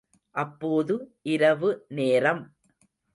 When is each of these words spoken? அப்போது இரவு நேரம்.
அப்போது 0.35 0.95
இரவு 1.25 1.69
நேரம். 1.89 2.41